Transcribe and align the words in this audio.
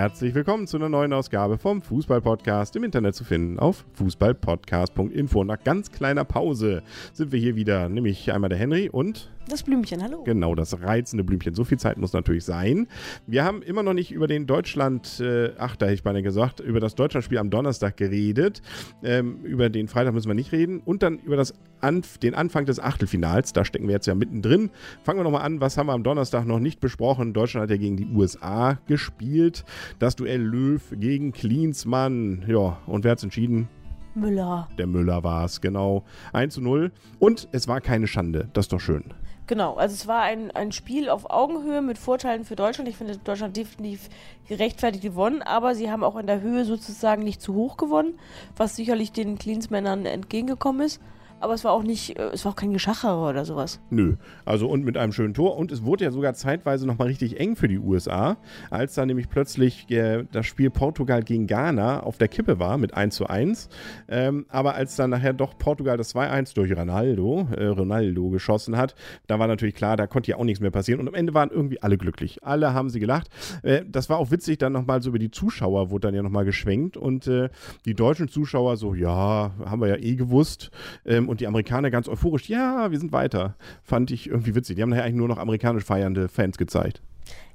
Herzlich 0.00 0.34
willkommen 0.34 0.66
zu 0.66 0.78
einer 0.78 0.88
neuen 0.88 1.12
Ausgabe 1.12 1.58
vom 1.58 1.82
Fußball-Podcast 1.82 2.74
im 2.74 2.84
Internet 2.84 3.14
zu 3.14 3.22
finden 3.22 3.58
auf 3.58 3.84
fußballpodcast.info. 3.92 5.44
Nach 5.44 5.62
ganz 5.62 5.92
kleiner 5.92 6.24
Pause 6.24 6.82
sind 7.12 7.32
wir 7.32 7.38
hier 7.38 7.54
wieder, 7.54 7.90
nämlich 7.90 8.32
einmal 8.32 8.48
der 8.48 8.58
Henry 8.58 8.88
und 8.88 9.28
das 9.48 9.62
Blümchen, 9.62 10.02
hallo. 10.02 10.22
Genau, 10.24 10.54
das 10.54 10.80
reizende 10.82 11.24
Blümchen. 11.24 11.54
So 11.54 11.64
viel 11.64 11.78
Zeit 11.78 11.98
muss 11.98 12.12
natürlich 12.12 12.44
sein. 12.44 12.86
Wir 13.26 13.44
haben 13.44 13.62
immer 13.62 13.82
noch 13.82 13.94
nicht 13.94 14.12
über 14.12 14.26
den 14.26 14.46
Deutschland, 14.46 15.20
äh, 15.20 15.52
ach, 15.58 15.76
da 15.76 15.86
hätte 15.86 15.94
ich 15.94 16.02
beinahe 16.02 16.22
gesagt, 16.22 16.60
über 16.60 16.80
das 16.80 16.94
Deutschlandspiel 16.94 17.38
am 17.38 17.50
Donnerstag 17.50 17.96
geredet. 17.96 18.62
Ähm, 19.02 19.40
über 19.42 19.68
den 19.68 19.88
Freitag 19.88 20.14
müssen 20.14 20.28
wir 20.28 20.34
nicht 20.34 20.52
reden. 20.52 20.80
Und 20.80 21.02
dann 21.02 21.18
über 21.18 21.36
das 21.36 21.54
Anf 21.80 22.18
den 22.18 22.34
Anfang 22.34 22.66
des 22.66 22.78
Achtelfinals. 22.78 23.52
Da 23.52 23.64
stecken 23.64 23.86
wir 23.88 23.94
jetzt 23.94 24.06
ja 24.06 24.14
mittendrin. 24.14 24.70
Fangen 25.02 25.18
wir 25.18 25.24
nochmal 25.24 25.42
an. 25.42 25.60
Was 25.60 25.76
haben 25.76 25.86
wir 25.86 25.94
am 25.94 26.02
Donnerstag 26.02 26.44
noch 26.46 26.60
nicht 26.60 26.80
besprochen? 26.80 27.32
Deutschland 27.32 27.64
hat 27.64 27.70
ja 27.70 27.76
gegen 27.76 27.96
die 27.96 28.06
USA 28.06 28.78
gespielt. 28.86 29.64
Das 29.98 30.16
Duell 30.16 30.42
Löw 30.42 30.82
gegen 30.92 31.32
Klinsmann. 31.32 32.44
Ja, 32.46 32.78
und 32.86 33.04
wer 33.04 33.12
hat 33.12 33.18
es 33.18 33.24
entschieden? 33.24 33.68
Müller. 34.14 34.68
Der 34.76 34.86
Müller 34.86 35.22
war 35.22 35.44
es, 35.44 35.60
genau. 35.60 36.04
1 36.32 36.54
zu 36.54 36.60
0. 36.60 36.92
Und 37.18 37.48
es 37.52 37.68
war 37.68 37.80
keine 37.80 38.06
Schande. 38.06 38.48
Das 38.52 38.66
ist 38.66 38.72
doch 38.72 38.80
schön. 38.80 39.04
Genau, 39.50 39.74
also 39.74 39.94
es 39.94 40.06
war 40.06 40.22
ein, 40.22 40.52
ein 40.52 40.70
Spiel 40.70 41.08
auf 41.08 41.28
Augenhöhe 41.28 41.82
mit 41.82 41.98
Vorteilen 41.98 42.44
für 42.44 42.54
Deutschland. 42.54 42.88
Ich 42.88 42.96
finde 42.96 43.18
Deutschland 43.18 43.56
definitiv 43.56 44.08
gerechtfertigt 44.46 45.02
gewonnen, 45.02 45.42
aber 45.42 45.74
sie 45.74 45.90
haben 45.90 46.04
auch 46.04 46.14
in 46.14 46.28
der 46.28 46.40
Höhe 46.40 46.64
sozusagen 46.64 47.24
nicht 47.24 47.42
zu 47.42 47.54
hoch 47.54 47.76
gewonnen, 47.76 48.16
was 48.56 48.76
sicherlich 48.76 49.10
den 49.10 49.38
Cleansmännern 49.38 50.06
entgegengekommen 50.06 50.82
ist 50.82 51.00
aber 51.40 51.54
es 51.54 51.64
war 51.64 51.72
auch 51.72 51.82
nicht, 51.82 52.18
äh, 52.18 52.30
es 52.32 52.44
war 52.44 52.52
auch 52.52 52.56
kein 52.56 52.72
Geschacher 52.72 53.28
oder 53.28 53.44
sowas. 53.44 53.80
Nö, 53.90 54.16
also 54.44 54.68
und 54.68 54.84
mit 54.84 54.96
einem 54.96 55.12
schönen 55.12 55.34
Tor. 55.34 55.56
Und 55.56 55.72
es 55.72 55.84
wurde 55.84 56.04
ja 56.04 56.10
sogar 56.10 56.34
zeitweise 56.34 56.86
nochmal 56.86 57.08
richtig 57.08 57.40
eng 57.40 57.56
für 57.56 57.68
die 57.68 57.78
USA, 57.78 58.36
als 58.70 58.94
dann 58.94 59.08
nämlich 59.08 59.28
plötzlich 59.28 59.90
äh, 59.90 60.24
das 60.30 60.46
Spiel 60.46 60.70
Portugal 60.70 61.22
gegen 61.22 61.46
Ghana 61.46 62.00
auf 62.00 62.18
der 62.18 62.28
Kippe 62.28 62.58
war 62.58 62.78
mit 62.78 62.94
1 62.94 63.14
zu 63.14 63.26
1. 63.26 63.68
Ähm, 64.08 64.46
aber 64.48 64.74
als 64.74 64.96
dann 64.96 65.10
nachher 65.10 65.32
doch 65.32 65.56
Portugal 65.58 65.96
das 65.96 66.14
2-1 66.14 66.54
durch 66.54 66.76
Ronaldo, 66.76 67.48
äh, 67.56 67.66
Ronaldo 67.66 68.28
geschossen 68.28 68.76
hat, 68.76 68.94
da 69.26 69.38
war 69.38 69.46
natürlich 69.46 69.74
klar, 69.74 69.96
da 69.96 70.06
konnte 70.06 70.30
ja 70.30 70.36
auch 70.36 70.44
nichts 70.44 70.60
mehr 70.60 70.70
passieren. 70.70 71.00
Und 71.00 71.08
am 71.08 71.14
Ende 71.14 71.34
waren 71.34 71.50
irgendwie 71.50 71.82
alle 71.82 71.96
glücklich. 71.96 72.44
Alle 72.44 72.74
haben 72.74 72.90
sie 72.90 73.00
gelacht. 73.00 73.28
Äh, 73.62 73.82
das 73.88 74.10
war 74.10 74.18
auch 74.18 74.30
witzig, 74.30 74.58
dann 74.58 74.72
nochmal 74.72 75.02
so 75.02 75.08
über 75.08 75.18
die 75.18 75.30
Zuschauer 75.30 75.90
wurde 75.90 76.08
dann 76.08 76.14
ja 76.14 76.22
nochmal 76.22 76.44
geschwenkt. 76.44 76.98
Und 76.98 77.26
äh, 77.26 77.48
die 77.86 77.94
deutschen 77.94 78.28
Zuschauer 78.28 78.76
so, 78.76 78.94
ja, 78.94 79.52
haben 79.64 79.80
wir 79.80 79.88
ja 79.88 79.96
eh 79.96 80.16
gewusst. 80.16 80.70
Ähm, 81.06 81.29
und 81.30 81.40
die 81.40 81.46
Amerikaner 81.46 81.92
ganz 81.92 82.08
euphorisch, 82.08 82.48
ja, 82.48 82.90
wir 82.90 82.98
sind 82.98 83.12
weiter. 83.12 83.54
Fand 83.84 84.10
ich 84.10 84.28
irgendwie 84.28 84.56
witzig. 84.56 84.74
Die 84.74 84.82
haben 84.82 84.90
nachher 84.90 85.04
eigentlich 85.04 85.14
nur 85.14 85.28
noch 85.28 85.38
amerikanisch 85.38 85.84
feiernde 85.84 86.28
Fans 86.28 86.58
gezeigt. 86.58 87.02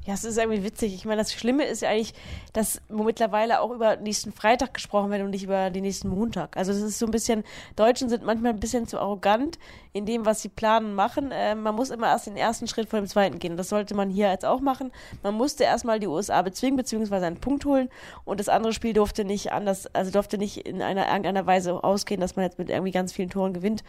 Ja, 0.05 0.13
es 0.13 0.23
ist 0.23 0.37
irgendwie 0.37 0.63
witzig. 0.63 0.93
Ich 0.93 1.05
meine, 1.05 1.17
das 1.17 1.33
Schlimme 1.33 1.65
ist 1.65 1.81
ja 1.81 1.89
eigentlich, 1.89 2.13
dass 2.53 2.79
mittlerweile 2.89 3.59
auch 3.59 3.71
über 3.71 3.95
nächsten 3.95 4.31
Freitag 4.31 4.75
gesprochen 4.75 5.09
wird 5.09 5.23
und 5.23 5.31
nicht 5.31 5.43
über 5.43 5.71
den 5.71 5.81
nächsten 5.81 6.09
Montag. 6.09 6.55
Also 6.57 6.71
es 6.71 6.81
ist 6.83 6.99
so 6.99 7.07
ein 7.07 7.11
bisschen, 7.11 7.43
Deutschen 7.75 8.07
sind 8.09 8.23
manchmal 8.23 8.53
ein 8.53 8.59
bisschen 8.59 8.87
zu 8.87 8.99
arrogant 8.99 9.57
in 9.93 10.05
dem, 10.05 10.27
was 10.27 10.43
sie 10.43 10.49
planen 10.49 10.93
machen. 10.93 11.31
Äh, 11.31 11.55
man 11.55 11.73
muss 11.73 11.89
immer 11.89 12.05
erst 12.05 12.27
den 12.27 12.37
ersten 12.37 12.67
Schritt 12.67 12.87
vor 12.87 13.01
dem 13.01 13.07
zweiten 13.07 13.39
gehen. 13.39 13.57
Das 13.57 13.69
sollte 13.69 13.95
man 13.95 14.11
hier 14.11 14.29
jetzt 14.29 14.45
auch 14.45 14.59
machen. 14.59 14.91
Man 15.23 15.33
musste 15.33 15.63
erstmal 15.63 15.99
die 15.99 16.05
USA 16.07 16.43
bezwingen, 16.43 16.77
beziehungsweise 16.77 17.25
einen 17.25 17.41
Punkt 17.41 17.65
holen. 17.65 17.89
Und 18.25 18.39
das 18.39 18.47
andere 18.47 18.73
Spiel 18.73 18.93
durfte 18.93 19.25
nicht 19.25 19.53
anders, 19.53 19.87
also 19.95 20.11
durfte 20.11 20.37
nicht 20.37 20.67
in 20.67 20.83
einer 20.83 21.07
irgendeiner 21.07 21.47
Weise 21.47 21.83
ausgehen, 21.83 22.21
dass 22.21 22.35
man 22.35 22.45
jetzt 22.45 22.59
mit 22.59 22.69
irgendwie 22.69 22.91
ganz 22.91 23.11
vielen 23.11 23.31
Toren 23.31 23.53
gewinnt. 23.53 23.83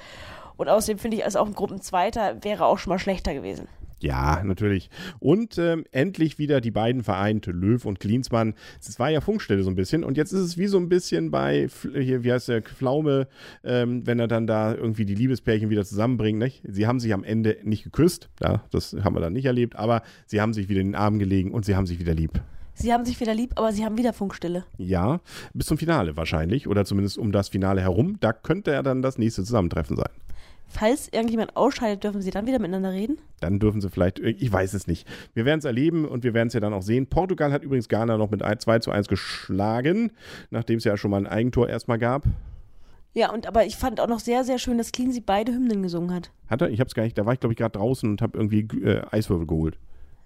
Und 0.56 0.70
außerdem 0.70 0.98
finde 0.98 1.18
ich, 1.18 1.26
als 1.26 1.36
auch 1.36 1.46
ein 1.46 1.54
Gruppenzweiter 1.54 2.42
wäre 2.42 2.64
auch 2.64 2.78
schon 2.78 2.90
mal 2.90 2.98
schlechter 2.98 3.34
gewesen. 3.34 3.68
Ja, 4.00 4.42
natürlich. 4.44 4.90
Und 5.20 5.56
ähm, 5.56 5.84
endlich 5.90 6.38
wieder 6.38 6.60
die 6.60 6.70
beiden 6.70 7.02
vereint, 7.02 7.46
Löw 7.46 7.82
und 7.86 7.98
Klinsmann. 7.98 8.54
Es 8.78 8.98
war 8.98 9.10
ja 9.10 9.22
Funkstelle 9.22 9.62
so 9.62 9.70
ein 9.70 9.74
bisschen. 9.74 10.04
Und 10.04 10.18
jetzt 10.18 10.32
ist 10.32 10.40
es 10.40 10.58
wie 10.58 10.66
so 10.66 10.78
ein 10.78 10.90
bisschen 10.90 11.30
bei, 11.30 11.68
hier, 11.94 12.22
wie 12.22 12.32
heißt 12.32 12.48
der, 12.48 12.62
Pflaume, 12.62 13.26
ähm, 13.64 14.06
wenn 14.06 14.18
er 14.18 14.28
dann 14.28 14.46
da 14.46 14.74
irgendwie 14.74 15.06
die 15.06 15.14
Liebespärchen 15.14 15.70
wieder 15.70 15.84
zusammenbringt. 15.84 16.38
Nicht? 16.38 16.62
Sie 16.68 16.86
haben 16.86 17.00
sich 17.00 17.14
am 17.14 17.24
Ende 17.24 17.56
nicht 17.62 17.84
geküsst. 17.84 18.28
Ja, 18.42 18.64
das 18.70 18.94
haben 19.02 19.14
wir 19.16 19.20
dann 19.20 19.32
nicht 19.32 19.46
erlebt. 19.46 19.76
Aber 19.76 20.02
sie 20.26 20.42
haben 20.42 20.52
sich 20.52 20.68
wieder 20.68 20.82
in 20.82 20.88
den 20.88 20.94
Arm 20.94 21.18
gelegen 21.18 21.52
und 21.52 21.64
sie 21.64 21.74
haben 21.74 21.86
sich 21.86 21.98
wieder 21.98 22.14
lieb. 22.14 22.42
Sie 22.78 22.92
haben 22.92 23.06
sich 23.06 23.18
wieder 23.20 23.34
lieb, 23.34 23.52
aber 23.56 23.72
sie 23.72 23.86
haben 23.86 23.96
wieder 23.96 24.12
Funkstille. 24.12 24.64
Ja, 24.76 25.20
bis 25.54 25.66
zum 25.66 25.78
Finale 25.78 26.16
wahrscheinlich. 26.18 26.68
Oder 26.68 26.84
zumindest 26.84 27.16
um 27.16 27.32
das 27.32 27.48
Finale 27.48 27.80
herum. 27.80 28.18
Da 28.20 28.34
könnte 28.34 28.70
ja 28.70 28.82
dann 28.82 29.00
das 29.00 29.16
nächste 29.16 29.44
Zusammentreffen 29.44 29.96
sein. 29.96 30.10
Falls 30.68 31.08
irgendjemand 31.08 31.56
ausscheidet, 31.56 32.04
dürfen 32.04 32.20
sie 32.20 32.30
dann 32.30 32.46
wieder 32.46 32.58
miteinander 32.58 32.92
reden? 32.92 33.18
Dann 33.40 33.60
dürfen 33.60 33.80
sie 33.80 33.88
vielleicht, 33.88 34.18
ich 34.18 34.52
weiß 34.52 34.74
es 34.74 34.86
nicht. 34.86 35.08
Wir 35.32 35.46
werden 35.46 35.60
es 35.60 35.64
erleben 35.64 36.04
und 36.04 36.22
wir 36.22 36.34
werden 36.34 36.48
es 36.48 36.54
ja 36.54 36.60
dann 36.60 36.74
auch 36.74 36.82
sehen. 36.82 37.06
Portugal 37.06 37.50
hat 37.50 37.62
übrigens 37.62 37.88
Ghana 37.88 38.18
noch 38.18 38.30
mit 38.30 38.42
2 38.42 38.80
zu 38.80 38.90
1 38.90 39.08
geschlagen, 39.08 40.12
nachdem 40.50 40.76
es 40.78 40.84
ja 40.84 40.98
schon 40.98 41.10
mal 41.10 41.18
ein 41.18 41.26
Eigentor 41.26 41.68
erstmal 41.68 41.98
gab. 41.98 42.24
Ja, 43.14 43.32
und 43.32 43.46
aber 43.46 43.64
ich 43.64 43.76
fand 43.76 44.00
auch 44.00 44.08
noch 44.08 44.20
sehr, 44.20 44.44
sehr 44.44 44.58
schön, 44.58 44.76
dass 44.76 44.92
Cleansy 44.92 45.22
beide 45.22 45.52
Hymnen 45.52 45.82
gesungen 45.82 46.12
hat. 46.12 46.30
Hat 46.48 46.60
er? 46.60 46.68
Ich 46.68 46.80
hab's 46.80 46.94
gar 46.94 47.04
nicht, 47.04 47.16
da 47.16 47.24
war 47.24 47.32
ich 47.32 47.40
glaube 47.40 47.54
ich 47.54 47.58
gerade 47.58 47.78
draußen 47.78 48.10
und 48.10 48.20
habe 48.20 48.36
irgendwie 48.36 48.68
äh, 48.84 49.00
Eiswürfel 49.10 49.46
geholt. 49.46 49.78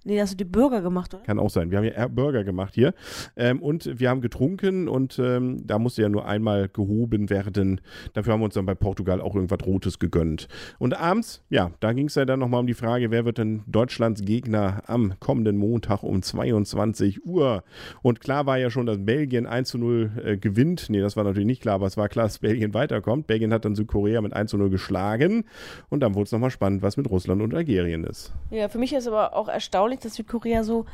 Nee, 0.05 0.19
hast 0.19 0.33
du 0.33 0.37
die 0.37 0.45
Burger 0.45 0.81
gemacht, 0.81 1.13
oder? 1.13 1.23
Kann 1.25 1.39
auch 1.39 1.51
sein. 1.51 1.71
Wir 1.71 1.79
haben 1.79 1.85
ja 1.85 2.09
Burger 2.09 2.43
gemacht 2.43 2.75
hier. 2.75 2.95
Ähm, 3.37 3.61
und 3.61 4.01
wir 4.01 4.09
haben 4.09 4.23
getrunken 4.23 4.89
und 4.89 5.19
ähm, 5.19 5.67
da 5.67 5.79
musste 5.79 6.01
ja 6.01 6.09
nur 6.09 6.27
einmal 6.27 6.69
gehoben 6.69 7.29
werden. 7.29 7.83
Dafür 8.15 8.33
haben 8.33 8.41
wir 8.41 8.47
uns 8.47 8.55
dann 8.55 8.65
bei 8.65 8.75
Portugal 8.75 9.21
auch 9.21 9.35
irgendwas 9.35 9.67
Rotes 9.67 9.99
gegönnt. 9.99 10.49
Und 10.79 10.99
abends, 10.99 11.45
ja, 11.51 11.73
da 11.81 11.93
ging 11.93 12.07
es 12.07 12.15
ja 12.15 12.25
dann 12.25 12.41
nochmal 12.41 12.61
um 12.61 12.67
die 12.67 12.75
Frage, 12.75 13.11
wer 13.11 13.27
wird 13.27 13.37
denn 13.37 13.63
Deutschlands 13.67 14.23
Gegner 14.23 14.83
am 14.87 15.13
kommenden 15.21 15.59
Montag 15.59 16.03
um 16.03 16.23
22 16.23 17.27
Uhr? 17.27 17.63
Und 18.01 18.21
klar 18.21 18.47
war 18.47 18.57
ja 18.57 18.71
schon, 18.71 18.87
dass 18.87 18.97
Belgien 19.05 19.47
1 19.47 19.69
zu 19.69 19.77
0 19.77 20.11
äh, 20.25 20.37
gewinnt. 20.39 20.89
Nee, 20.89 21.01
das 21.01 21.17
war 21.17 21.25
natürlich 21.25 21.47
nicht 21.47 21.61
klar, 21.61 21.75
aber 21.75 21.87
es 21.87 21.99
war 21.99 22.09
klar, 22.09 22.25
dass 22.25 22.39
Belgien 22.39 22.73
weiterkommt. 22.73 23.27
Belgien 23.27 23.53
hat 23.53 23.67
dann 23.67 23.75
Südkorea 23.75 24.23
mit 24.23 24.33
1 24.33 24.51
zu 24.51 24.57
0 24.57 24.71
geschlagen. 24.71 25.45
Und 25.91 26.01
dann 26.01 26.15
wurde 26.15 26.25
es 26.25 26.33
nochmal 26.33 26.51
spannend, 26.51 26.81
was 26.81 26.97
mit 26.97 27.11
Russland 27.11 27.43
und 27.43 27.55
Algerien 27.55 28.05
ist. 28.05 28.33
Ja, 28.51 28.69
für 28.69 28.79
mich 28.79 28.95
ist 28.95 29.07
aber 29.07 29.37
auch 29.37 29.49
erstaunlich, 29.49 29.90
erstaunlich, 29.91 30.01
dass 30.01 30.15
Südkorea 30.15 30.65
so, 30.65 30.87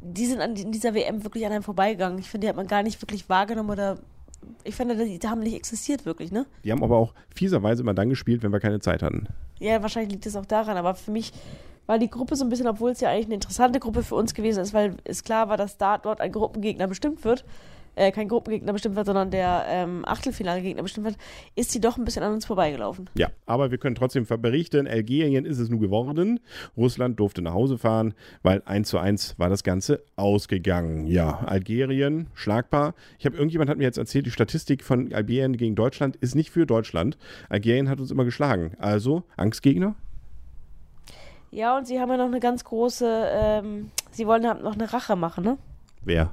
die 0.00 0.26
sind 0.26 0.40
an 0.40 0.56
in 0.56 0.72
dieser 0.72 0.94
WM 0.94 1.24
wirklich 1.24 1.46
an 1.46 1.52
einem 1.52 1.62
vorbeigegangen. 1.62 2.18
Ich 2.18 2.30
finde, 2.30 2.46
die 2.46 2.48
hat 2.48 2.56
man 2.56 2.66
gar 2.66 2.82
nicht 2.82 3.00
wirklich 3.02 3.28
wahrgenommen 3.28 3.70
oder 3.70 3.98
ich 4.64 4.74
finde, 4.74 4.96
die, 4.96 5.18
die 5.18 5.28
haben 5.28 5.40
nicht 5.40 5.54
existiert 5.54 6.06
wirklich, 6.06 6.32
ne? 6.32 6.46
Die 6.64 6.72
haben 6.72 6.82
aber 6.82 6.96
auch 6.96 7.12
fieserweise 7.34 7.82
immer 7.82 7.94
dann 7.94 8.08
gespielt, 8.08 8.42
wenn 8.42 8.52
wir 8.52 8.60
keine 8.60 8.80
Zeit 8.80 9.02
hatten. 9.02 9.28
Ja, 9.58 9.82
wahrscheinlich 9.82 10.12
liegt 10.12 10.26
es 10.26 10.36
auch 10.36 10.46
daran, 10.46 10.76
aber 10.76 10.94
für 10.94 11.10
mich 11.10 11.32
war 11.86 11.98
die 11.98 12.08
Gruppe 12.08 12.36
so 12.36 12.44
ein 12.44 12.48
bisschen, 12.48 12.66
obwohl 12.66 12.92
es 12.92 13.00
ja 13.00 13.10
eigentlich 13.10 13.26
eine 13.26 13.34
interessante 13.34 13.80
Gruppe 13.80 14.02
für 14.02 14.14
uns 14.14 14.32
gewesen 14.32 14.62
ist, 14.62 14.72
weil 14.72 14.96
es 15.04 15.24
klar 15.24 15.48
war, 15.48 15.56
dass 15.56 15.76
da 15.76 15.98
dort 15.98 16.20
ein 16.20 16.32
Gruppengegner 16.32 16.86
bestimmt 16.86 17.24
wird, 17.24 17.44
äh, 17.94 18.12
kein 18.12 18.28
Gruppengegner 18.28 18.72
bestimmt 18.72 18.96
wird, 18.96 19.06
sondern 19.06 19.30
der 19.30 19.64
ähm, 19.68 20.04
Achtelfinale-Gegner 20.06 20.82
bestimmt 20.82 21.06
wird, 21.06 21.16
ist 21.54 21.70
sie 21.70 21.80
doch 21.80 21.98
ein 21.98 22.04
bisschen 22.04 22.22
an 22.22 22.32
uns 22.32 22.46
vorbeigelaufen. 22.46 23.10
Ja, 23.14 23.28
aber 23.46 23.70
wir 23.70 23.78
können 23.78 23.94
trotzdem 23.94 24.26
berichten, 24.26 24.86
Algerien 24.86 25.44
ist 25.44 25.58
es 25.58 25.68
nun 25.68 25.80
geworden. 25.80 26.40
Russland 26.76 27.18
durfte 27.18 27.42
nach 27.42 27.54
Hause 27.54 27.78
fahren, 27.78 28.14
weil 28.42 28.62
1 28.64 28.88
zu 28.88 28.98
1 28.98 29.38
war 29.38 29.48
das 29.48 29.64
Ganze 29.64 30.02
ausgegangen. 30.16 31.06
Ja, 31.06 31.40
Algerien, 31.46 32.28
schlagbar. 32.34 32.94
Ich 33.18 33.26
habe, 33.26 33.36
irgendjemand 33.36 33.70
hat 33.70 33.78
mir 33.78 33.84
jetzt 33.84 33.98
erzählt, 33.98 34.26
die 34.26 34.30
Statistik 34.30 34.84
von 34.84 35.12
Algerien 35.12 35.56
gegen 35.56 35.74
Deutschland 35.74 36.16
ist 36.16 36.34
nicht 36.34 36.50
für 36.50 36.66
Deutschland. 36.66 37.18
Algerien 37.48 37.88
hat 37.88 38.00
uns 38.00 38.10
immer 38.10 38.24
geschlagen. 38.24 38.72
Also, 38.78 39.24
Angstgegner? 39.36 39.94
Ja, 41.50 41.76
und 41.76 41.86
sie 41.86 41.98
haben 41.98 42.10
ja 42.10 42.16
noch 42.16 42.26
eine 42.26 42.40
ganz 42.40 42.64
große, 42.64 43.28
ähm, 43.32 43.90
sie 44.12 44.26
wollen 44.26 44.44
ja 44.44 44.54
noch 44.54 44.74
eine 44.74 44.92
Rache 44.92 45.16
machen, 45.16 45.44
ne? 45.44 45.58
Wer? 46.02 46.32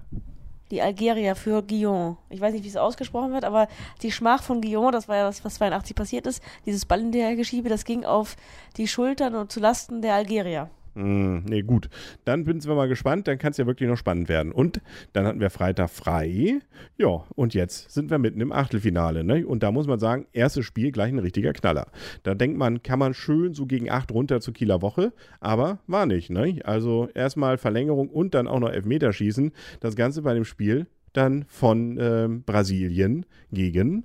Die 0.72 0.81
Algerier 0.81 1.35
für 1.35 1.61
Guillaume. 1.63 2.17
Ich 2.29 2.41
weiß 2.41 2.53
nicht, 2.53 2.63
wie 2.63 2.69
es 2.69 2.78
ausgesprochen 2.78 3.33
wird, 3.33 3.45
aber 3.45 3.67
die 4.01 4.11
Schmach 4.11 4.44
von 4.44 4.61
Guillaume, 4.61 4.91
das 4.91 5.07
war 5.07 5.17
ja 5.17 5.25
das, 5.25 5.44
was 5.45 5.55
82 5.55 5.95
passiert 5.95 6.27
ist, 6.27 6.44
dieses 6.65 6.86
Ball 6.86 7.01
in 7.01 7.12
der 7.12 7.36
Geschiebe, 7.36 7.69
das 7.69 7.86
ging 7.86 8.06
auf 8.06 8.36
die 8.77 8.88
Schultern 8.88 9.36
und 9.36 9.51
zulasten 9.51 10.01
der 10.01 10.15
Algerier. 10.15 10.69
Mm, 10.97 11.44
nee, 11.47 11.61
gut. 11.61 11.89
Dann 12.25 12.44
sind 12.44 12.65
wir 12.65 12.73
mal 12.73 12.88
gespannt. 12.88 13.27
Dann 13.27 13.38
kann 13.38 13.51
es 13.51 13.57
ja 13.57 13.67
wirklich 13.67 13.88
noch 13.88 13.97
spannend 13.97 14.29
werden. 14.29 14.51
Und 14.51 14.81
dann 15.13 15.25
hatten 15.25 15.39
wir 15.39 15.51
Freitag 15.51 15.91
frei. 15.91 16.59
Ja, 16.97 17.23
und 17.35 17.53
jetzt 17.53 17.91
sind 17.91 18.09
wir 18.09 18.17
mitten 18.17 18.41
im 18.41 18.51
Achtelfinale. 18.51 19.23
Ne? 19.23 19.45
Und 19.45 19.61
da 19.61 19.71
muss 19.71 19.85
man 19.85 19.99
sagen, 19.99 20.25
erstes 20.33 20.65
Spiel 20.65 20.91
gleich 20.91 21.13
ein 21.13 21.19
richtiger 21.19 21.53
Knaller. 21.53 21.88
Da 22.23 22.33
denkt 22.33 22.57
man, 22.57 22.81
kann 22.81 22.97
man 22.97 23.13
schön 23.13 23.53
so 23.53 23.67
gegen 23.67 23.91
acht 23.91 24.11
runter 24.11 24.41
zur 24.41 24.55
Kieler 24.55 24.81
Woche. 24.81 25.13
Aber 25.39 25.77
war 25.85 26.07
nicht. 26.07 26.31
Ne? 26.31 26.61
Also 26.63 27.09
erstmal 27.13 27.59
Verlängerung 27.59 28.09
und 28.09 28.33
dann 28.33 28.47
auch 28.47 28.59
noch 28.59 28.71
Elfmeterschießen. 28.71 29.51
Das 29.79 29.95
Ganze 29.95 30.23
bei 30.23 30.33
dem 30.33 30.45
Spiel 30.45 30.88
dann 31.13 31.45
von 31.47 31.97
äh, 32.00 32.27
Brasilien 32.27 33.27
gegen 33.51 34.03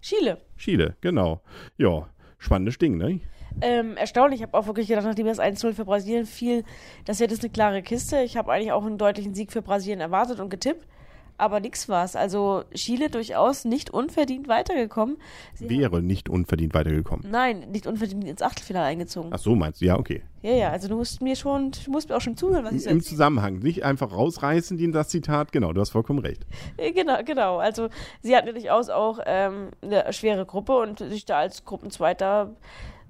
Chile. 0.00 0.38
Chile, 0.56 0.96
genau. 1.02 1.42
Ja, 1.76 2.08
spannendes 2.38 2.78
Ding, 2.78 2.96
ne? 2.96 3.20
Ähm, 3.60 3.96
erstaunlich. 3.96 4.40
Ich 4.40 4.46
habe 4.46 4.56
auch 4.56 4.66
wirklich 4.66 4.88
gedacht, 4.88 5.04
nachdem 5.04 5.26
das 5.26 5.38
1-0 5.38 5.72
für 5.74 5.84
Brasilien 5.84 6.26
fiel, 6.26 6.64
das 7.04 7.20
wird 7.20 7.30
jetzt 7.30 7.42
eine 7.42 7.50
klare 7.52 7.82
Kiste. 7.82 8.20
Ich 8.22 8.36
habe 8.36 8.52
eigentlich 8.52 8.72
auch 8.72 8.84
einen 8.84 8.98
deutlichen 8.98 9.34
Sieg 9.34 9.52
für 9.52 9.62
Brasilien 9.62 10.00
erwartet 10.00 10.40
und 10.40 10.48
getippt. 10.50 10.86
aber 11.38 11.58
nix 11.60 11.88
war's. 11.88 12.14
Also 12.14 12.62
Chile 12.72 13.08
durchaus 13.10 13.64
nicht 13.64 13.90
unverdient 13.90 14.46
weitergekommen. 14.48 15.16
Sie 15.54 15.68
Wäre 15.68 16.00
nicht 16.00 16.28
unverdient 16.28 16.72
weitergekommen. 16.74 17.28
Nein, 17.28 17.70
nicht 17.72 17.86
unverdient 17.88 18.24
ins 18.24 18.42
Achtelfinale 18.42 18.86
eingezogen. 18.86 19.30
Ach 19.32 19.38
so, 19.38 19.56
meinst 19.56 19.80
du? 19.80 19.86
Ja, 19.86 19.98
okay. 19.98 20.22
Ja, 20.42 20.52
ja, 20.52 20.70
also 20.70 20.86
du 20.88 20.96
musst 20.96 21.20
mir 21.22 21.34
schon, 21.34 21.72
du 21.84 21.90
musst 21.90 22.08
mir 22.10 22.16
auch 22.16 22.20
schon 22.20 22.36
zuhören, 22.36 22.64
was 22.64 22.72
ich 22.74 22.82
so 22.84 22.90
Im. 22.90 23.00
Zusammenhang. 23.00 23.58
Nicht 23.60 23.82
einfach 23.84 24.12
rausreißen, 24.12 24.76
die- 24.76 24.90
das 24.92 25.08
Zitat. 25.08 25.50
Genau, 25.52 25.72
du 25.72 25.80
hast 25.80 25.90
vollkommen 25.90 26.18
recht. 26.20 26.46
Äh, 26.76 26.92
Genau, 26.92 27.18
genau. 27.24 27.58
Also 27.58 27.88
sie 28.20 28.36
hatten 28.36 28.52
durchaus 28.52 28.88
auch 28.88 29.18
ähm, 29.26 29.68
eine 29.82 30.12
schwere 30.12 30.46
Gruppe 30.46 30.76
und 30.76 30.98
sich 31.00 31.24
da 31.24 31.38
als 31.38 31.64
Gruppenzweiter, 31.64 32.54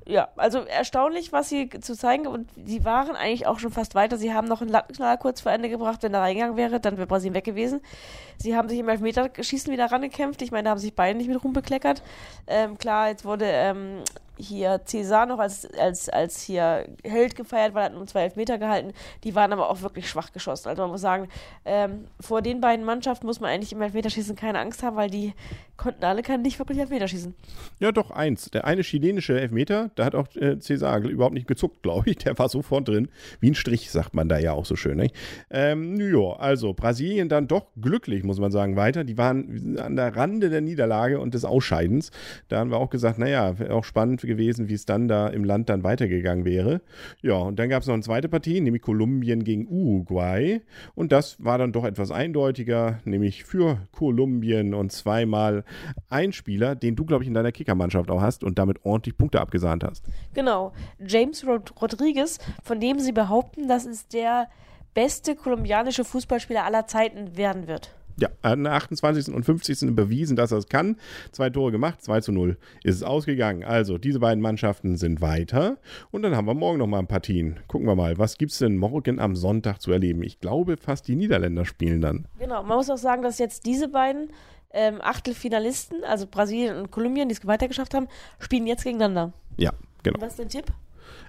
ja, 0.06 0.28
also 0.36 0.60
erstaunlich, 0.60 1.32
was 1.32 1.48
sie 1.48 1.68
zu 1.68 1.96
zeigen 1.96 2.26
und 2.26 2.48
sie 2.64 2.84
waren 2.84 3.14
eigentlich 3.14 3.46
auch 3.46 3.58
schon 3.58 3.70
fast 3.70 3.94
weiter. 3.94 4.16
Sie 4.16 4.34
haben 4.34 4.48
noch 4.48 4.60
einen 4.60 4.70
Lattenknaller 4.70 5.16
kurz 5.16 5.40
vor 5.40 5.52
Ende 5.52 5.68
gebracht, 5.68 6.02
wenn 6.02 6.14
er 6.14 6.20
reingegangen 6.20 6.56
wäre, 6.56 6.80
dann 6.80 6.96
wäre 6.96 7.06
Brasilien 7.06 7.34
weg 7.34 7.44
gewesen. 7.44 7.80
Sie 8.38 8.56
haben 8.56 8.68
sich 8.68 8.78
im 8.78 8.88
Elfmeterschießen 8.88 9.72
wieder 9.72 9.92
rangekämpft. 9.92 10.42
Ich 10.42 10.50
meine, 10.50 10.64
da 10.64 10.70
haben 10.70 10.78
sich 10.78 10.94
beide 10.94 11.16
nicht 11.16 11.28
mit 11.28 11.42
rumbekleckert. 11.42 12.02
Ähm, 12.46 12.78
klar, 12.78 13.08
jetzt 13.08 13.24
wurde 13.24 13.44
ähm, 13.46 14.02
hier 14.38 14.80
Cesar 14.84 15.26
noch 15.26 15.38
als, 15.38 15.66
als, 15.74 16.08
als 16.08 16.42
hier 16.42 16.86
Held 17.04 17.36
gefeiert, 17.36 17.74
weil 17.74 17.82
er 17.82 17.86
hat 17.86 17.94
nur 17.94 18.06
zwei 18.06 18.22
Elfmeter 18.22 18.58
gehalten. 18.58 18.92
Die 19.24 19.34
waren 19.34 19.52
aber 19.52 19.70
auch 19.70 19.82
wirklich 19.82 20.08
schwach 20.08 20.32
geschossen. 20.32 20.68
Also 20.68 20.82
man 20.82 20.90
muss 20.90 21.00
sagen, 21.00 21.28
ähm, 21.64 22.06
vor 22.20 22.42
den 22.42 22.60
beiden 22.60 22.84
Mannschaften 22.84 23.26
muss 23.26 23.40
man 23.40 23.50
eigentlich 23.50 23.72
im 23.72 23.82
Elfmeterschießen 23.82 24.34
keine 24.36 24.58
Angst 24.58 24.82
haben, 24.82 24.96
weil 24.96 25.10
die 25.10 25.34
konnten 25.76 26.04
alle 26.04 26.22
kein, 26.22 26.42
nicht 26.42 26.58
wirklich 26.58 26.78
Elfmeterschießen. 26.78 27.34
Ja, 27.80 27.92
doch, 27.92 28.10
eins. 28.10 28.50
Der 28.50 28.64
eine 28.64 28.82
chilenische 28.82 29.38
Elfmeter, 29.38 29.90
da 29.96 30.04
hat 30.04 30.14
auch 30.14 30.28
äh, 30.36 30.58
Cesar 30.60 31.00
überhaupt 31.00 31.34
nicht 31.34 31.48
gezuckt, 31.48 31.82
glaube 31.82 32.10
ich. 32.10 32.18
Der 32.18 32.38
war 32.38 32.48
sofort 32.48 32.88
drin. 32.88 33.08
Wie 33.40 33.50
ein 33.50 33.54
Strich, 33.54 33.90
sagt 33.90 34.14
man 34.14 34.28
da 34.28 34.38
ja 34.38 34.52
auch 34.52 34.64
so 34.64 34.76
schön. 34.76 35.10
Ähm, 35.50 36.00
ja, 36.00 36.36
also 36.36 36.72
Brasilien 36.72 37.28
dann 37.28 37.48
doch 37.48 37.66
glücklich, 37.80 38.24
muss 38.24 38.38
man 38.38 38.50
sagen, 38.50 38.76
weiter. 38.76 39.04
Die 39.04 39.18
waren 39.18 39.78
an 39.78 39.96
der 39.96 40.14
Rande 40.14 40.50
der 40.50 40.60
Niederlage 40.60 41.20
und 41.20 41.34
des 41.34 41.44
Ausscheidens. 41.44 42.10
Da 42.48 42.58
haben 42.58 42.70
wir 42.70 42.78
auch 42.78 42.90
gesagt, 42.90 43.18
naja, 43.18 43.54
auch 43.70 43.84
spannend 43.84 44.21
gewesen, 44.26 44.68
wie 44.68 44.74
es 44.74 44.86
dann 44.86 45.08
da 45.08 45.28
im 45.28 45.44
Land 45.44 45.68
dann 45.68 45.84
weitergegangen 45.84 46.44
wäre. 46.44 46.80
Ja, 47.22 47.34
und 47.34 47.58
dann 47.58 47.68
gab 47.68 47.82
es 47.82 47.88
noch 47.88 47.94
eine 47.94 48.02
zweite 48.02 48.28
Partie, 48.28 48.60
nämlich 48.60 48.82
Kolumbien 48.82 49.44
gegen 49.44 49.66
Uruguay. 49.68 50.60
Und 50.94 51.12
das 51.12 51.42
war 51.42 51.58
dann 51.58 51.72
doch 51.72 51.84
etwas 51.84 52.10
eindeutiger, 52.10 53.00
nämlich 53.04 53.44
für 53.44 53.78
Kolumbien 53.92 54.74
und 54.74 54.92
zweimal 54.92 55.64
ein 56.08 56.32
Spieler, 56.32 56.74
den 56.74 56.96
du, 56.96 57.04
glaube 57.04 57.24
ich, 57.24 57.28
in 57.28 57.34
deiner 57.34 57.52
Kickermannschaft 57.52 58.10
auch 58.10 58.20
hast 58.20 58.44
und 58.44 58.58
damit 58.58 58.84
ordentlich 58.84 59.16
Punkte 59.16 59.40
abgesahnt 59.40 59.84
hast. 59.84 60.04
Genau. 60.34 60.72
James 61.04 61.46
Rod 61.46 61.72
Rodriguez, 61.80 62.38
von 62.62 62.80
dem 62.80 62.98
sie 62.98 63.12
behaupten, 63.12 63.68
dass 63.68 63.86
es 63.86 64.08
der 64.08 64.48
beste 64.94 65.34
kolumbianische 65.36 66.04
Fußballspieler 66.04 66.64
aller 66.64 66.86
Zeiten 66.86 67.36
werden 67.36 67.66
wird. 67.66 67.94
Ja, 68.18 68.28
er 68.42 68.50
hat 68.50 68.58
der 68.58 68.72
28. 68.72 69.34
und 69.34 69.44
50. 69.44 69.94
bewiesen, 69.94 70.36
dass 70.36 70.52
er 70.52 70.58
es 70.58 70.68
kann. 70.68 70.96
Zwei 71.32 71.50
Tore 71.50 71.72
gemacht, 71.72 72.02
2 72.02 72.20
zu 72.20 72.32
0 72.32 72.56
ist 72.84 72.96
es 72.96 73.02
ausgegangen. 73.02 73.64
Also, 73.64 73.98
diese 73.98 74.20
beiden 74.20 74.42
Mannschaften 74.42 74.96
sind 74.96 75.20
weiter. 75.20 75.78
Und 76.10 76.22
dann 76.22 76.36
haben 76.36 76.46
wir 76.46 76.54
morgen 76.54 76.78
noch 76.78 76.86
mal 76.86 76.98
ein 76.98 77.06
Partien. 77.06 77.60
Gucken 77.68 77.86
wir 77.86 77.94
mal, 77.94 78.18
was 78.18 78.38
gibt 78.38 78.52
es 78.52 78.58
denn 78.58 78.76
morgen 78.76 79.18
am 79.18 79.36
Sonntag 79.36 79.80
zu 79.80 79.92
erleben? 79.92 80.22
Ich 80.22 80.40
glaube, 80.40 80.76
fast 80.76 81.08
die 81.08 81.16
Niederländer 81.16 81.64
spielen 81.64 82.00
dann. 82.00 82.26
Genau, 82.38 82.62
man 82.62 82.76
muss 82.76 82.90
auch 82.90 82.98
sagen, 82.98 83.22
dass 83.22 83.38
jetzt 83.38 83.66
diese 83.66 83.88
beiden 83.88 84.30
ähm, 84.72 85.00
Achtelfinalisten, 85.00 86.04
also 86.04 86.26
Brasilien 86.26 86.76
und 86.76 86.90
Kolumbien, 86.90 87.28
die 87.28 87.34
es 87.34 87.46
weitergeschafft 87.46 87.94
haben, 87.94 88.08
spielen 88.38 88.66
jetzt 88.66 88.84
gegeneinander. 88.84 89.32
Ja, 89.56 89.72
genau. 90.02 90.20
Was 90.20 90.32
ist 90.32 90.38
dein 90.38 90.48
Tipp? 90.48 90.66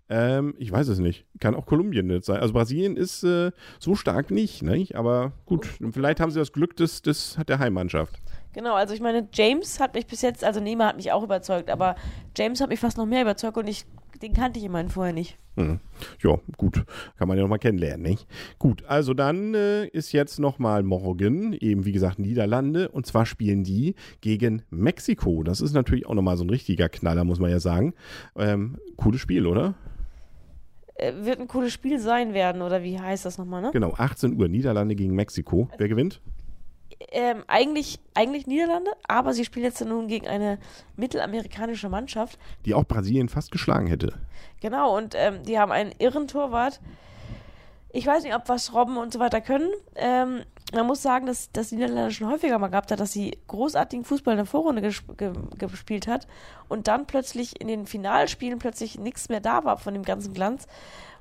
Ähm, 0.10 0.54
ich 0.58 0.72
weiß 0.72 0.88
es 0.88 1.00
nicht. 1.00 1.25
Kann 1.40 1.56
auch 1.56 1.66
Kolumbien 1.66 2.08
nicht 2.08 2.25
sein. 2.25 2.40
Also 2.40 2.54
Brasilien 2.54 2.98
ist 2.98 3.24
äh, 3.24 3.52
so 3.80 3.96
stark 3.96 4.31
nicht, 4.31 4.62
nicht? 4.62 4.96
Aber 4.96 5.34
gut, 5.46 5.68
vielleicht 5.92 6.20
haben 6.20 6.31
sie 6.31 6.40
das 6.40 6.52
Glück 6.52 6.75
des, 6.75 7.02
des 7.02 7.38
der 7.48 7.60
Heimmannschaft. 7.60 8.20
Genau, 8.54 8.75
also 8.75 8.94
ich 8.94 9.02
meine, 9.02 9.28
James 9.34 9.80
hat 9.80 9.96
mich 9.96 10.06
bis 10.06 10.22
jetzt, 10.22 10.44
also 10.44 10.60
Neymar 10.60 10.90
hat 10.90 10.98
mich 10.98 11.12
auch 11.12 11.24
überzeugt, 11.24 11.72
aber 11.72 11.96
James 12.38 12.62
hat 12.62 12.70
mich 12.70 12.80
fast 12.80 12.98
noch 12.98 13.08
mehr 13.08 13.24
überzeugt 13.24 13.58
und 13.58 13.68
ich, 13.68 13.86
den 14.24 14.34
kannte 14.34 14.58
ich 14.58 14.66
immerhin 14.66 14.90
vorher 14.90 15.14
nicht. 15.14 15.38
Hm. 15.56 15.80
Ja, 16.24 16.40
gut. 16.58 16.84
Kann 17.18 17.28
man 17.28 17.38
ja 17.38 17.44
nochmal 17.44 17.60
kennenlernen, 17.60 18.02
nicht? 18.02 18.25
Gut, 18.58 18.84
also 18.86 19.14
dann 19.14 19.54
äh, 19.54 19.86
ist 19.88 20.12
jetzt 20.14 20.40
nochmal 20.40 20.81
morgen, 20.81 21.54
eben 21.54 21.86
wie 21.86 21.92
gesagt, 21.92 22.18
Niederlande. 22.18 22.90
Und 22.90 23.06
zwar 23.06 23.25
spielen 23.25 23.64
die 23.64 23.96
gegen 24.22 24.64
Mexiko. 24.72 25.44
Das 25.44 25.62
ist 25.62 25.74
natürlich 25.74 26.08
auch 26.08 26.16
nochmal 26.16 26.38
so 26.38 26.44
ein 26.44 26.50
richtiger 26.50 26.90
Knaller, 26.90 27.24
muss 27.24 27.40
man 27.40 27.52
ja 27.52 27.60
sagen. 27.60 27.94
Ähm, 28.36 28.80
cooles 28.96 29.22
Spiel, 29.22 29.46
oder? 29.46 29.75
Äh, 30.96 31.14
wird 31.24 31.40
ein 31.40 31.48
cooles 31.48 31.74
Spiel 31.74 32.00
sein 32.00 32.34
werden, 32.34 32.62
oder 32.62 32.81
wie 32.81 33.00
heißt 33.00 33.25
das 33.25 33.38
nochmal, 33.38 33.62
ne? 33.62 33.72
Genau, 33.74 33.94
18 33.96 34.40
Uhr, 34.40 34.48
Niederlande 34.48 34.96
gegen 34.96 35.14
Mexiko. 35.14 35.70
Wer 35.78 35.90
gewinnt? 35.90 36.22
Ähm, 37.12 37.44
eigentlich, 37.48 38.00
eigentlich 38.13 38.48
Niederlande, 38.48 38.92
aber 39.07 39.34
sie 39.34 39.45
spielen 39.45 39.66
jetzt 39.66 39.84
nun 39.84 40.07
gegen 40.07 40.28
eine 40.28 40.60
mittelamerikanische 40.95 41.90
Mannschaft. 41.90 42.40
Die 42.66 42.74
auch 42.74 42.86
Brasilien 42.86 43.30
fast 43.30 43.51
geschlagen 43.51 43.88
hätte. 43.88 44.13
Genau, 44.62 44.95
und 44.95 45.16
ähm, 45.16 45.44
die 45.44 45.60
haben 45.60 45.72
einen 45.72 45.94
irren 46.00 46.28
Torwart. 46.28 46.80
Ich 47.92 48.07
weiß 48.07 48.24
nicht, 48.24 48.36
ob 48.36 48.50
was 48.50 48.74
Robben 48.74 48.98
und 48.98 49.13
so 49.13 49.19
weiter 49.19 49.40
können. 49.40 49.69
Ähm, 49.95 50.42
man 50.74 50.88
muss 50.88 51.04
sagen, 51.04 51.28
dass, 51.28 51.51
dass 51.51 51.69
die 51.69 51.75
Niederlande 51.75 52.12
schon 52.12 52.28
häufiger 52.28 52.57
mal 52.57 52.69
gehabt 52.69 52.92
hat, 52.92 53.00
dass 53.00 53.12
sie 53.12 53.38
großartigen 53.48 54.04
Fußball 54.04 54.34
in 54.34 54.38
der 54.38 54.46
Vorrunde 54.48 54.81
gesp 54.81 55.16
ge 55.18 55.34
gespielt 55.57 56.07
hat 56.07 56.28
und 56.68 56.88
dann 56.88 57.06
plötzlich 57.06 57.62
in 57.62 57.68
den 57.68 57.86
Finalspielen 57.86 58.57
plötzlich 58.57 58.98
nichts 58.98 59.30
mehr 59.30 59.42
da 59.42 59.63
war 59.63 59.78
von 59.78 59.94
dem 59.94 60.04
ganzen 60.04 60.34
Glanz. 60.34 60.68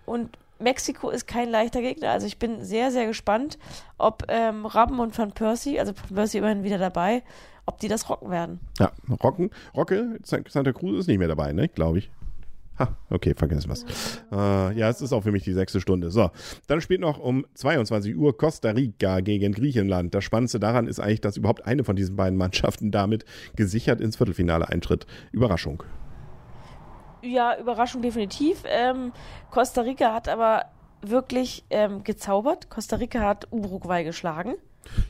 Und 0.07 0.39
Mexiko 0.63 1.11
ist 1.11 1.27
kein 1.27 1.51
leichter 1.51 1.81
Gegner. 1.81 2.11
Also 2.11 2.27
ich 2.27 2.39
bin 2.39 2.65
sehr, 2.65 2.91
sehr 2.91 3.07
gespannt, 3.07 3.59
ob 3.99 4.25
ähm, 4.29 4.67
Robben 4.67 4.99
und 5.01 5.17
Van 5.17 5.33
Persie, 5.33 5.79
also 5.79 5.93
Van 5.95 6.17
Persie 6.17 6.39
immerhin 6.39 6.65
wieder 6.65 6.79
dabei, 6.79 7.23
ob 7.67 7.79
die 7.79 7.89
das 7.89 8.09
rocken 8.09 8.31
werden. 8.31 8.61
Ja, 8.79 8.93
Rocken, 9.23 9.51
Rocke, 9.77 10.19
Santa 10.25 10.73
Cruz 10.73 11.01
ist 11.01 11.07
nicht 11.09 11.19
mehr 11.19 11.29
dabei, 11.29 11.53
ne? 11.53 11.69
Glaube 11.69 11.99
ich. 11.99 12.11
Ha, 12.79 12.97
okay, 13.11 13.35
vergessen 13.37 13.71
was. 13.71 13.85
Äh, 14.33 14.79
ja, 14.79 14.89
es 14.89 15.03
ist 15.03 15.13
auch 15.13 15.23
für 15.23 15.31
mich 15.31 15.45
die 15.45 15.53
sechste 15.53 15.81
Stunde. 15.81 16.11
So, 16.11 16.31
dann 16.69 16.81
spielt 16.81 17.01
noch 17.01 17.19
um 17.19 17.45
22 17.55 18.17
Uhr 18.17 18.37
Costa 18.37 18.71
Rica 18.71 19.21
gegen 19.21 19.53
Griechenland. 19.53 20.15
Das 20.15 20.25
Spannendste 20.25 20.59
daran 20.59 20.87
ist 20.87 20.99
eigentlich, 20.99 21.21
dass 21.21 21.37
überhaupt 21.37 21.67
eine 21.67 21.85
von 21.85 21.97
diesen 21.97 22.17
beiden 22.17 22.39
Mannschaften 22.39 22.91
damit 22.91 23.27
gesichert 23.57 24.01
ins 24.01 24.17
Viertelfinale 24.17 24.69
eintritt. 24.69 25.07
Überraschung. 25.33 25.83
Ja, 27.23 27.57
Überraschung 27.57 28.03
definitiv. 28.03 28.65
Ähm, 28.67 29.13
Costa 29.51 29.83
Rica 29.83 30.13
hat 30.13 30.29
aber 30.29 30.67
wirklich 31.01 31.65
ähm, 31.71 32.03
gezaubert. 32.05 32.69
Costa 32.69 32.97
Rica 32.97 33.21
hat 33.21 33.47
Uruguay 33.53 34.03
geschlagen. 34.05 34.55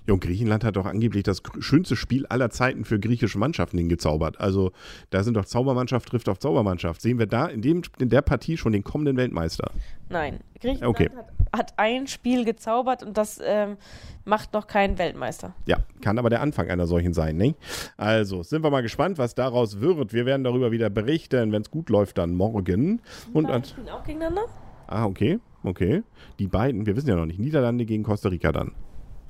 Ja, 0.06 0.14
und 0.14 0.20
Griechenland 0.20 0.64
hat 0.64 0.76
doch 0.76 0.86
angeblich 0.86 1.22
das 1.22 1.42
schönste 1.60 1.96
Spiel 1.96 2.26
aller 2.26 2.50
Zeiten 2.50 2.84
für 2.84 2.98
griechische 3.00 3.38
Mannschaften 3.38 3.78
hingezaubert. 3.78 4.40
Also 4.40 4.72
da 5.10 5.22
sind 5.22 5.34
doch 5.34 5.44
Zaubermannschaft 5.44 6.08
trifft 6.08 6.28
auf 6.28 6.38
Zaubermannschaft. 6.38 7.00
Sehen 7.00 7.18
wir 7.18 7.26
da 7.26 7.46
in, 7.46 7.62
dem, 7.62 7.82
in 7.98 8.08
der 8.08 8.22
Partie 8.22 8.56
schon 8.56 8.72
den 8.72 8.84
kommenden 8.84 9.16
Weltmeister? 9.16 9.70
Nein, 10.08 10.40
Griechenland 10.60 10.84
Okay. 10.94 11.10
hat, 11.52 11.58
hat 11.58 11.72
ein 11.78 12.06
Spiel 12.06 12.44
gezaubert 12.44 13.02
und 13.02 13.16
das 13.16 13.40
ähm, 13.42 13.76
macht 14.24 14.52
noch 14.52 14.66
keinen 14.66 14.98
Weltmeister. 14.98 15.54
Ja, 15.66 15.78
kann 16.02 16.18
aber 16.18 16.28
der 16.30 16.42
Anfang 16.42 16.68
einer 16.68 16.86
solchen 16.86 17.14
sein, 17.14 17.36
ne? 17.36 17.54
Also, 17.96 18.42
sind 18.42 18.62
wir 18.62 18.70
mal 18.70 18.82
gespannt, 18.82 19.16
was 19.18 19.34
daraus 19.34 19.80
wird. 19.80 20.12
Wir 20.12 20.26
werden 20.26 20.44
darüber 20.44 20.70
wieder 20.70 20.90
berichten, 20.90 21.52
wenn 21.52 21.62
es 21.62 21.70
gut 21.70 21.88
läuft, 21.88 22.18
dann 22.18 22.34
morgen. 22.34 23.00
Und 23.32 23.48
spielen 23.66 23.88
auch 23.88 24.04
gegeneinander? 24.04 24.42
ah, 24.86 25.06
okay, 25.06 25.38
okay. 25.62 26.02
Die 26.38 26.46
beiden, 26.46 26.84
wir 26.84 26.94
wissen 26.96 27.08
ja 27.08 27.16
noch 27.16 27.26
nicht, 27.26 27.38
Niederlande 27.40 27.86
gegen 27.86 28.02
Costa 28.02 28.28
Rica 28.28 28.52
dann. 28.52 28.72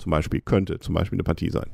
Zum 0.03 0.11
Beispiel, 0.11 0.41
könnte 0.41 0.81
zum 0.81 0.97
Beispiel 0.97 1.15
eine 1.15 1.23
Partie 1.23 1.49
sein. 1.49 1.71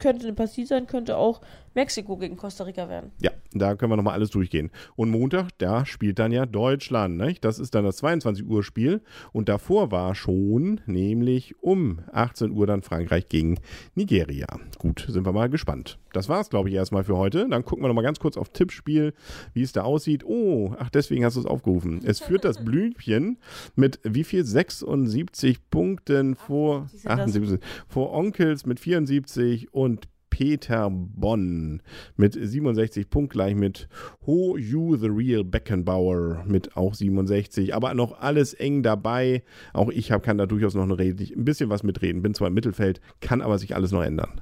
Könnte 0.00 0.26
eine 0.26 0.34
Partie 0.34 0.66
sein, 0.66 0.88
könnte 0.88 1.16
auch 1.16 1.40
Mexiko 1.74 2.16
gegen 2.16 2.36
Costa 2.36 2.64
Rica 2.64 2.88
werden. 2.88 3.12
Ja, 3.20 3.30
da 3.52 3.74
können 3.74 3.92
wir 3.92 3.96
nochmal 3.96 4.14
alles 4.14 4.30
durchgehen. 4.30 4.70
Und 4.96 5.10
Montag, 5.10 5.50
da 5.58 5.86
spielt 5.86 6.18
dann 6.18 6.32
ja 6.32 6.46
Deutschland, 6.46 7.16
nicht? 7.16 7.44
Das 7.44 7.58
ist 7.58 7.74
dann 7.74 7.84
das 7.84 7.98
22 7.98 8.46
Uhr 8.46 8.62
Spiel. 8.62 9.02
Und 9.32 9.48
davor 9.48 9.90
war 9.90 10.14
schon, 10.14 10.80
nämlich 10.86 11.54
um 11.62 12.00
18 12.12 12.50
Uhr 12.50 12.66
dann 12.66 12.82
Frankreich 12.82 13.28
gegen 13.28 13.58
Nigeria. 13.94 14.46
Gut, 14.78 15.06
sind 15.08 15.24
wir 15.24 15.32
mal 15.32 15.48
gespannt. 15.48 15.98
Das 16.12 16.28
war's, 16.28 16.50
glaube 16.50 16.68
ich, 16.68 16.74
erstmal 16.74 17.04
für 17.04 17.16
heute. 17.16 17.48
Dann 17.48 17.64
gucken 17.64 17.84
wir 17.84 17.88
nochmal 17.88 18.04
ganz 18.04 18.18
kurz 18.18 18.36
auf 18.36 18.48
Tippspiel, 18.48 19.14
wie 19.52 19.62
es 19.62 19.72
da 19.72 19.82
aussieht. 19.82 20.24
Oh, 20.24 20.74
ach, 20.78 20.90
deswegen 20.90 21.24
hast 21.24 21.36
du 21.36 21.40
es 21.40 21.46
aufgerufen. 21.46 22.00
Es 22.04 22.20
führt 22.20 22.44
das 22.44 22.64
Blümchen 22.64 23.38
mit 23.76 24.00
wie 24.02 24.24
viel? 24.24 24.44
76 24.44 25.70
Punkten 25.70 26.34
vor, 26.34 26.82
78 26.82 27.00
sind 27.00 27.10
das. 27.10 27.20
78, 27.20 27.60
vor 27.88 28.12
Onkels 28.12 28.66
mit 28.66 28.80
74 28.80 29.72
und 29.72 30.08
Peter 30.30 30.88
Bonn 30.90 31.82
mit 32.16 32.32
67 32.32 33.10
punktgleich 33.10 33.54
mit 33.54 33.88
Ho 34.26 34.56
You 34.56 34.96
the 34.96 35.08
Real 35.08 35.44
Beckenbauer 35.44 36.44
mit 36.46 36.76
auch 36.76 36.94
67, 36.94 37.74
aber 37.74 37.92
noch 37.94 38.20
alles 38.20 38.54
eng 38.54 38.82
dabei. 38.82 39.42
Auch 39.72 39.90
ich 39.90 40.12
hab, 40.12 40.22
kann 40.22 40.38
da 40.38 40.46
durchaus 40.46 40.74
noch 40.74 40.84
eine 40.84 40.98
Rede, 40.98 41.24
ein 41.24 41.44
bisschen 41.44 41.68
was 41.68 41.82
mitreden. 41.82 42.22
Bin 42.22 42.34
zwar 42.34 42.48
im 42.48 42.54
Mittelfeld, 42.54 43.00
kann 43.20 43.42
aber 43.42 43.58
sich 43.58 43.74
alles 43.74 43.92
noch 43.92 44.02
ändern. 44.02 44.40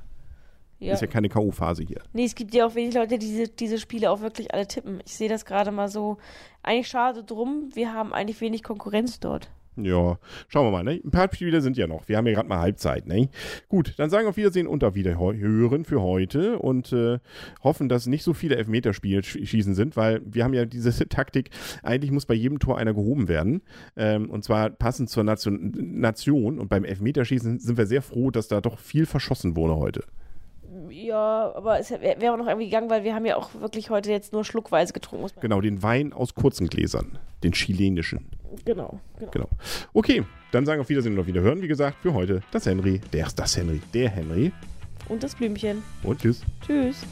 Ja. 0.79 0.95
Ist 0.95 1.01
ja 1.01 1.09
keine 1.09 1.29
K.O.-Phase 1.29 1.85
hier. 1.85 2.03
Nee, 2.13 2.25
es 2.25 2.37
gibt 2.37 2.55
ja 2.55 2.67
auch 2.67 2.75
wenig 2.77 2.95
Leute, 2.95 3.19
die 3.19 3.27
diese, 3.27 3.49
diese 3.49 3.79
Spiele 3.79 4.11
auch 4.11 4.21
wirklich 4.21 4.55
alle 4.55 4.69
tippen. 4.69 5.01
Ich 5.05 5.17
sehe 5.17 5.29
das 5.29 5.45
gerade 5.45 5.73
mal 5.73 5.89
so. 5.89 6.19
Eigentlich 6.63 6.89
schade 6.89 7.25
drum, 7.25 7.71
wir 7.75 7.93
haben 7.93 8.13
eigentlich 8.13 8.41
wenig 8.41 8.63
Konkurrenz 8.63 9.19
dort. 9.19 9.51
Ja, 9.85 10.19
schauen 10.49 10.67
wir 10.67 10.71
mal. 10.71 10.85
Ne? 10.85 11.01
Ein 11.05 11.11
paar 11.11 11.33
Spiele 11.33 11.61
sind 11.61 11.77
ja 11.77 11.87
noch. 11.87 12.09
Wir 12.09 12.17
haben 12.17 12.27
ja 12.27 12.35
gerade 12.35 12.49
mal 12.49 12.59
Halbzeit. 12.59 13.07
Ne? 13.07 13.29
Gut, 13.69 13.95
dann 13.97 14.11
sagen 14.11 14.25
wir 14.25 14.31
auf 14.31 14.37
Wiedersehen 14.37 14.67
und 14.67 14.85
auf 14.85 14.95
Wiederhören 14.95 15.85
für 15.85 16.03
heute 16.03 16.59
und 16.59 16.93
äh, 16.93 17.19
hoffen, 17.63 17.89
dass 17.89 18.07
nicht 18.07 18.23
so 18.23 18.35
viele 18.35 18.57
Elfmeterspiele 18.57 19.23
schießen 19.23 19.75
sind, 19.75 19.97
weil 19.97 20.21
wir 20.25 20.45
haben 20.45 20.55
ja 20.55 20.65
diese 20.65 20.93
Taktik, 21.09 21.51
eigentlich 21.83 22.11
muss 22.11 22.27
bei 22.27 22.35
jedem 22.35 22.59
Tor 22.59 22.79
einer 22.79 22.95
gehoben 22.95 23.29
werden. 23.29 23.63
Ähm, 23.97 24.31
und 24.31 24.45
zwar 24.45 24.71
passend 24.71 25.11
zur 25.11 25.25
Nation, 25.25 25.73
Nation. 25.77 26.59
Und 26.59 26.69
beim 26.69 26.85
Elfmeterschießen 26.85 27.61
sind 27.61 27.79
wir 27.79 27.87
sehr 27.87 28.03
froh, 28.03 28.31
dass 28.31 28.49
da 28.49 28.61
doch 28.61 28.79
viel 28.79 29.07
verschossen 29.07 29.57
wurde 29.57 29.77
heute. 29.77 30.05
Ja, 30.91 31.53
aber 31.55 31.79
es 31.79 31.91
wäre 31.91 32.21
wär 32.21 32.33
auch 32.33 32.37
noch 32.37 32.47
irgendwie 32.47 32.67
gegangen, 32.67 32.91
weil 32.91 33.05
wir 33.05 33.15
haben 33.15 33.27
ja 33.27 33.37
auch 33.37 33.55
wirklich 33.55 33.91
heute 33.91 34.11
jetzt 34.11 34.33
nur 34.33 34.45
schluckweise 34.45 34.93
getrunken. 34.93 35.29
genau, 35.41 35.61
den 35.61 35.83
Wein 35.83 36.13
aus 36.13 36.35
kurzen 36.35 36.69
Gläsern. 36.69 37.19
Den 37.43 37.53
chilenischen. 37.53 38.27
Genau, 38.65 39.01
genau. 39.19 39.31
genau. 39.31 39.49
Okay, 39.93 40.25
dann 40.53 40.67
sagen 40.67 40.79
wir 40.79 40.83
auf 40.83 40.89
Wiedersehen 40.89 41.15
und 41.15 41.21
auf 41.21 41.27
Wiederhören. 41.27 41.63
Wie 41.63 41.69
gesagt, 41.69 41.99
für 42.03 42.15
heute 42.15 42.43
das 42.51 42.67
Henry, 42.67 43.01
der 43.13 43.27
ist 43.27 43.39
das 43.39 43.57
Henry, 43.57 43.81
der 43.93 44.11
Henry. 44.11 44.53
Und 45.09 45.23
das 45.23 45.35
Blümchen. 45.35 45.83
Und 46.03 46.21
tschüss. 46.21 46.43
Tschüss. 46.67 47.05